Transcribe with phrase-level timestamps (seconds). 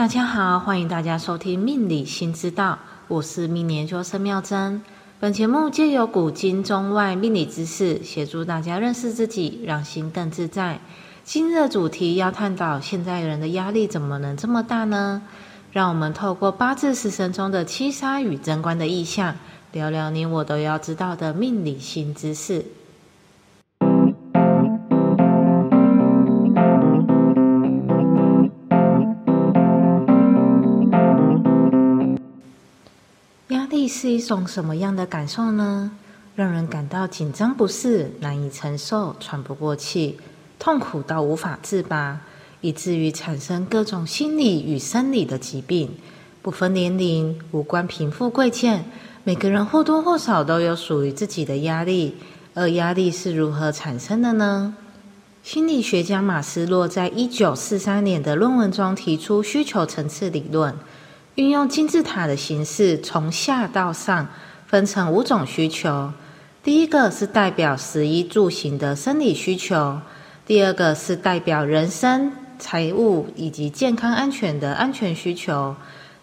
[0.00, 2.72] 大家好，欢迎大家收听《命理新知道》，
[3.06, 4.80] 我是命年究生妙珍。
[5.18, 10.80] 本节目借由古今中外命理知识，协助大家认识自己，让心更自在。
[11.22, 15.20] 今日的主题要探讨现在人的压力怎么能这么大呢？
[15.70, 19.36] 让我们透过八字时辰中的七杀与贞观的意象，
[19.70, 22.64] 聊聊你我都要知道的命理新知识。
[33.90, 35.90] 是一种什么样的感受呢？
[36.36, 40.18] 让人感到紧张不适、难以承受、喘不过气、
[40.58, 42.20] 痛苦到无法自拔，
[42.60, 45.90] 以至于产生各种心理与生理的疾病。
[46.40, 48.84] 不分年龄，无关贫富贵贱，
[49.24, 52.14] 每个人或多或少都有属于自己的压力。
[52.54, 54.74] 而压力是如何产生的呢？
[55.42, 60.74] 心理学家马斯洛在一九四三年的论文中提出需求层次理论。
[61.36, 64.28] 运用金字塔的形式，从下到上
[64.66, 66.12] 分成五种需求。
[66.62, 70.00] 第一个是代表食衣住行的生理需求；
[70.44, 75.74] 第二个是代表人身、财务以及健康安全的安全需求；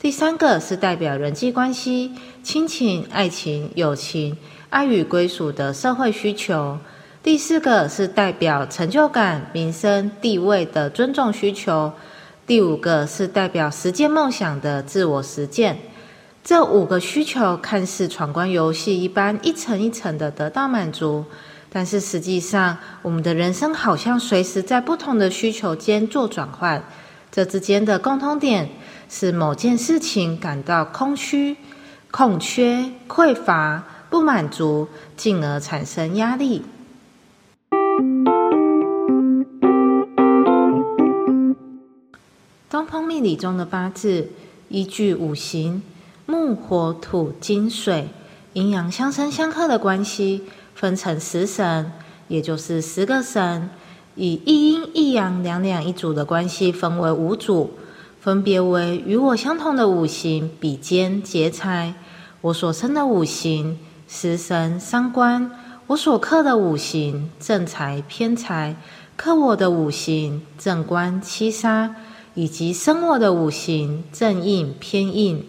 [0.00, 4.36] 第三个是代表人际关系、亲情、爱情、友情、
[4.70, 6.78] 爱与归属的社会需求；
[7.22, 11.92] 第四个是代表成就感、名声、地位的尊重需求。
[12.46, 15.78] 第五个是代表实践梦想的自我实践，
[16.42, 21.24] 这五个需求看似闯关游戏一般，一层一层的得到满足，
[21.72, 26.84] 但是实际上，我们的人生好像随时在不同的需求间做转换。
[27.32, 28.68] 这之间的共通点
[29.08, 31.56] 是某件事情感到空虚、
[32.10, 36.62] 空缺、匮乏、不满足，进而产生压力。
[42.74, 44.30] 东方命理中的八字
[44.68, 45.80] 依据五行
[46.26, 48.08] 木、火、土、金、水
[48.52, 50.42] 阴阳相生相克的关系，
[50.74, 51.92] 分成十神，
[52.26, 53.70] 也就是十个神，
[54.16, 57.70] 以一阴一阳两两一组的关系分为五组，
[58.20, 61.94] 分别为与我相同的五行比肩劫财，
[62.40, 63.78] 我所生的五行
[64.08, 65.48] 食神伤官，
[65.86, 68.74] 我所克的五行正财偏财，
[69.14, 71.94] 克我的五行正官七杀。
[72.34, 75.44] 以及生我的五行正印偏印。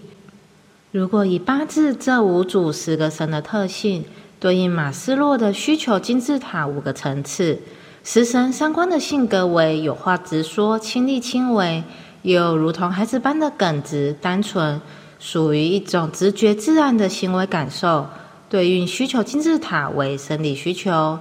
[0.91, 4.05] 如果以八字这五组十个神的特性
[4.39, 7.59] 对应马斯洛的需求金字塔五个层次，
[8.03, 11.83] 食神三观的性格为有话直说、亲力亲为，
[12.21, 14.79] 又如同孩子般的耿直单纯，
[15.19, 18.07] 属于一种直觉自然的行为感受。
[18.47, 21.17] 对应需求金字塔为生理需求，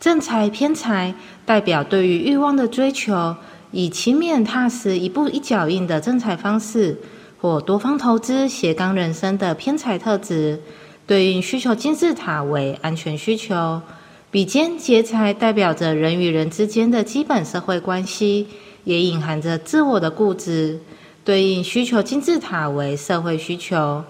[0.00, 1.14] 正财偏财
[1.46, 3.36] 代表对于欲望的追求。
[3.74, 6.96] 以勤勉踏实、一步一脚印的正财方式，
[7.40, 10.60] 或多方投资、斜杠人生的偏财特质，
[11.08, 13.82] 对应需求金字塔为安全需求。
[14.30, 18.46] 比肩劫财代表着人与人之间的基本社会关系，
[18.84, 20.78] 也隐含着自我的固执，
[21.24, 24.04] 对应需求金字塔为社会需求。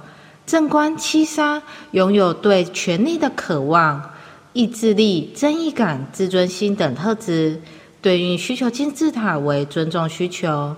[0.45, 4.11] 正官七杀拥有对权力的渴望、
[4.53, 7.63] 意志力、正义感、自尊心等特质。
[8.05, 10.77] 对应需求金字塔为尊重需求，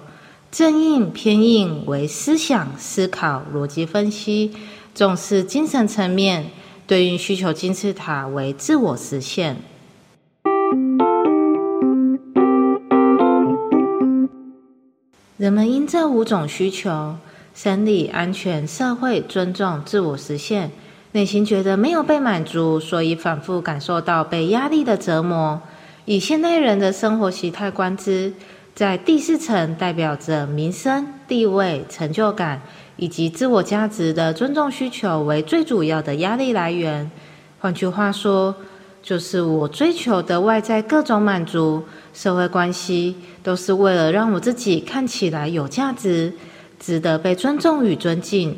[0.52, 4.52] 正印偏印为思想思考逻辑分析，
[4.94, 6.44] 重视精神层面。
[6.86, 9.56] 对应需求金字塔为自我实现。
[15.36, 17.16] 人们因这五种需求——
[17.52, 20.70] 生理、安全、社会、尊重、自我实现，
[21.10, 25.60] 内心觉得没有被满足，所以反复感受到被压力的折磨。
[26.06, 28.32] 以现代人的生活习态观之，
[28.76, 32.62] 在第四层代表着民生、地位、成就感
[32.96, 37.10] 以及自我价值的尊重需求为最主要的压力来源。
[37.58, 38.54] 换句话说，
[39.02, 41.82] 就是我追求的外在各种满足、
[42.14, 46.32] 社会关系，都是为了让我自己看起来有价值、
[46.78, 48.56] 值得被尊重与尊敬。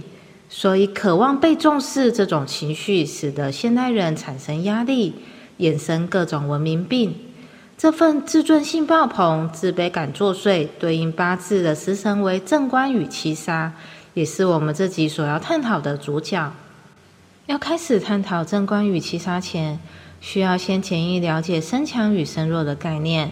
[0.51, 5.15] 所以，渴望被重视这种情绪，使得现代人产生压力，
[5.59, 7.15] 衍生各种文明病。
[7.79, 13.73] 这份自尊心爆棚、自卑感作祟，对应八字的食神为正官与七杀，
[14.15, 16.53] 也是我们这集所要探讨的主角。
[17.47, 19.79] 要开始探讨正官与七杀前，
[20.21, 23.31] 需要先简易了解身强与身弱的概念。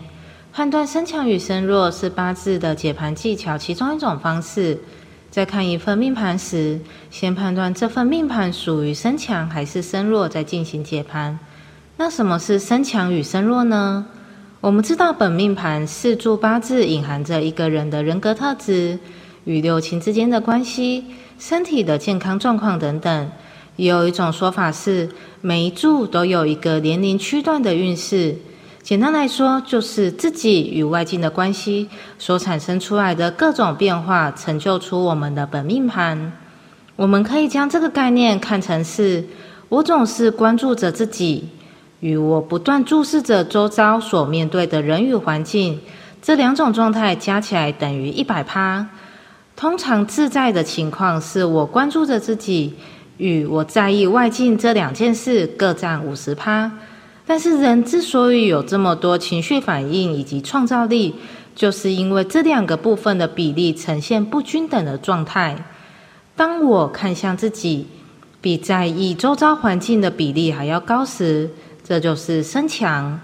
[0.52, 4.78] 判断身强与身弱是八字的解盘技巧其中一种方式。
[5.28, 6.78] 在看一份命盘时，
[7.10, 11.37] 先判断这份命盘属于身强还是身弱，再进行解盘。
[11.96, 14.06] 那什么是身强与身弱呢？
[14.62, 18.99] 我们知道，本命盘四柱八字隐含着一个人的人格特质，
[19.44, 21.05] 与六亲之间的关系、
[21.38, 23.31] 身体的健康状况等等。
[23.76, 25.11] 也有一种说法是，
[25.43, 28.35] 每一柱都有一个年龄区段的运势。
[28.82, 31.88] 简单来说，就是自己与外境的关系
[32.19, 36.32] 所产生出来的各种变化，成就出我们的本命盘。
[36.97, 39.23] 我们可以将这个概念看成是：
[39.69, 41.49] 我总是关注着自己，
[42.00, 45.81] 与我不断注视着周遭所面对的人与环境，
[46.20, 48.87] 这两种状态加起来等于一百趴。
[49.56, 52.75] 通常自在的情况是我关注着自己，
[53.16, 56.70] 与我在意外境这两件事各占五十趴。
[57.26, 61.14] 但是人之所以有这么多情绪反应以及创造力，
[61.54, 65.56] 就是因为这两个部分的比例呈现不均等的状态。
[66.37, 67.87] 当我看向自己，
[68.43, 71.50] 比在意周遭环境的比例还要高时，
[71.87, 73.17] 这就是身强；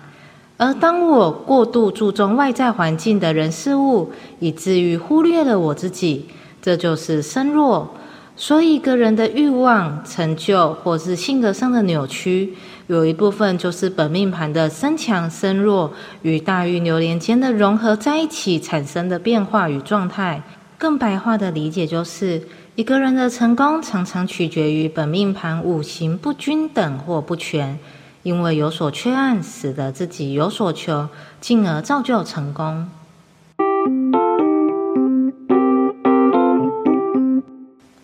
[0.56, 6.26] 而当我过度注重外在环境的人事物，以至于忽略了我自己，
[6.60, 7.92] 这就是身弱。
[8.36, 12.54] 所以，一个人的欲望、成就或是性格上的扭曲。
[12.86, 15.92] 有一部分就是本命盘的身强身弱
[16.22, 20.42] 与大运流年间的融合在一起产生的变化与状态。
[20.78, 22.42] 更白话的理解就是，
[22.74, 27.78] 一个人的成功常常取决于本命盘五行不均等或不全，
[28.22, 31.08] 因为有所缺暗，使得自己有所求，
[31.40, 32.88] 进而造就成功。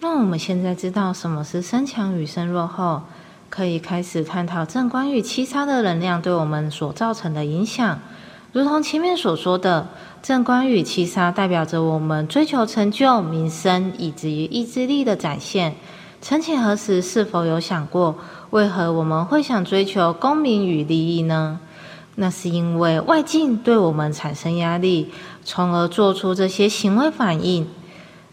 [0.00, 3.02] 那我们现在知道什么是身强与身弱后。
[3.50, 7.98] 可以开始探讨正官与七杀的能量对我们所造成的影响。
[8.52, 9.88] 如同前面所说的，
[10.22, 15.74] 正官与七杀代表着我们追求成就、名声以至于意志力的展现。
[16.20, 18.16] 曾几何时，是否有想过，
[18.50, 21.60] 为何我们会想追求功名与利益呢？
[22.16, 25.12] 那是因为外境对我们产生压力，
[25.44, 27.68] 从而做出这些行为反应。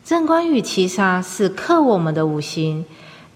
[0.04, 2.86] 正官与七杀是克我们的五行。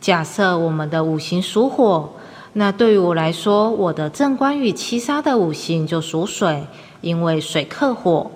[0.01, 2.09] 假设我们的五行属火，
[2.53, 6.65] 那对于我来说，我的正官与七杀的五行就属水，
[7.01, 8.31] 因为水克火。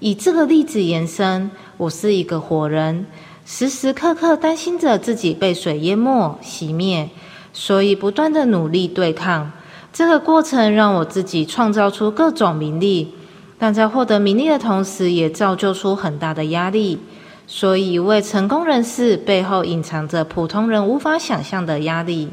[0.00, 3.06] 以这个例子延伸，我是一个火人，
[3.44, 7.10] 时时刻刻担心着自己被水淹没、熄灭，
[7.52, 9.52] 所以不断的努力对抗。
[9.92, 13.14] 这个过程让我自己创造出各种名利，
[13.58, 16.98] 但在获得名利的同时，也造就出很大的压力。
[17.46, 22.30] 所以，一位成功人士背后隐藏着普通人无法想象的压力。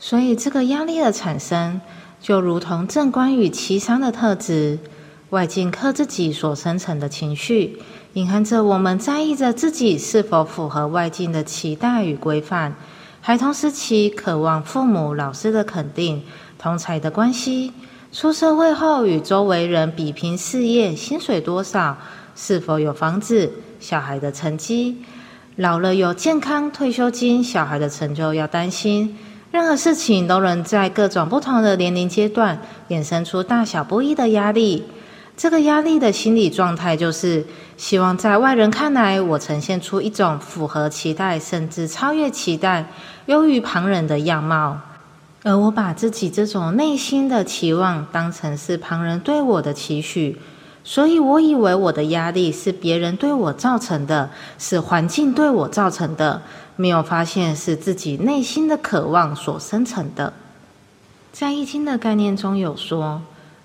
[0.00, 1.80] 所以，这个压力的产生，
[2.20, 4.78] 就如同正官与七伤的特质，
[5.30, 7.78] 外境克自己所生成的情绪，
[8.12, 12.74] 隐含着我们在意着自己是否符合外境的期待与规范。
[13.20, 16.22] 孩童时期渴望父母、老师的肯定，
[16.60, 17.72] 同才的关系；
[18.12, 21.98] 出社会后与周围人比拼事业，薪水多少，
[22.36, 23.50] 是否有房子。
[23.80, 24.96] 小孩的成绩，
[25.56, 29.16] 老了有健康退休金，小孩的成就要担心。
[29.50, 34.84] 任何事情都能在各种不同的年龄阶段衍生出大小不一的压力。
[35.36, 37.44] 这个压力的心理状态就是
[37.76, 42.86] 希望在外人看来，我呈现出一种符合期待，甚至超越期待、
[43.26, 44.80] 优于旁人的样貌。
[45.42, 50.40] 而我把自己这种内心的期望当成是旁人对我的期许。
[50.82, 56.40] 所以，我以为我的压力是别人对我造成的，是环境对我造成的，
[56.76, 60.32] 没有发现是自己内心的渴望所生成的。
[61.32, 63.20] 在易经的概念中有说：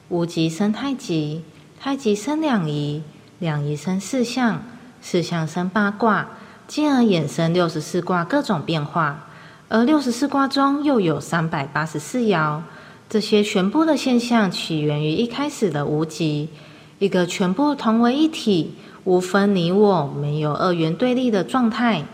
[0.10, 1.44] 无极生太极，
[1.84, 3.02] 太极生两仪，
[3.40, 4.62] 两仪生四象，
[5.02, 6.28] 四象生八卦，
[6.68, 9.26] 进而衍生六十四卦各种变化。
[9.68, 12.60] 而六十四卦中又有三百八十四爻，
[13.10, 16.50] 这些全部的现象起源于一开始的无极。
[17.00, 22.06] 一个全部同为一体，无分你我，没有二元对立的状态。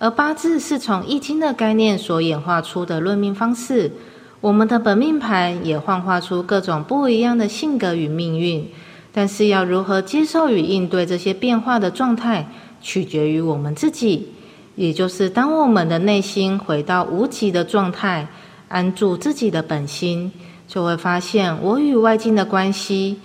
[0.00, 3.92] 而八字是从易经的概念所演化出的论命方式。
[4.40, 8.68] 我们的本命盘也幻化出各种不一样的性格与命运。
[9.12, 12.48] 但是要如何接受与应对这些变化的状态，
[12.80, 14.28] 取决于我们自己。
[14.74, 18.26] 也就是当我们的内心回到无极的状态，
[18.68, 20.32] 安住自己的本心，
[20.66, 23.18] 就会发现我与外境的关系。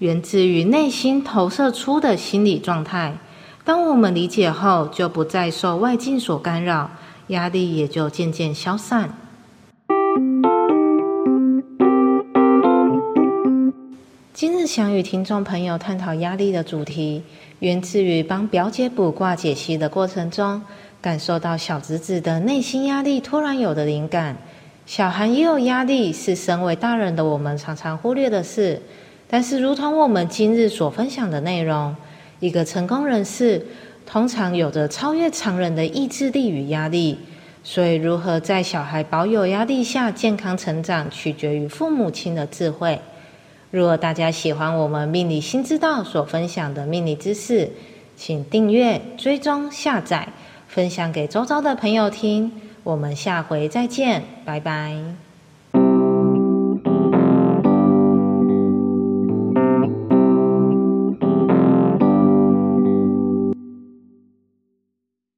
[0.00, 3.16] 源自于内心投射出的心理状态。
[3.64, 6.90] 当我们理解后，就不再受外境所干扰，
[7.28, 9.23] 压力也就渐渐消散。
[14.66, 17.22] 想与听众朋友探讨压力的主题，
[17.58, 20.62] 源自于帮表姐卜卦解析的过程中，
[21.00, 24.36] 感受到小侄子的内心压力突然有的灵感。
[24.86, 28.80] 小孩也有压力，是身为大人的我们常常忽略的事。
[29.28, 31.94] 但是，如同我们今日所分享的内容，
[32.40, 33.66] 一个成功人士
[34.06, 37.18] 通常有着超越常人的意志力与压力，
[37.62, 43.00] 所以如何在小孩保有压力下健康成长，取决于父母亲的智慧。
[43.74, 47.68] 如果大家喜欢我们命理新知道所分享的命理知识，
[48.14, 50.28] 请订阅、追踪、下载，
[50.68, 52.52] 分享给周遭的朋友听。
[52.84, 55.23] 我们下回再见，拜拜。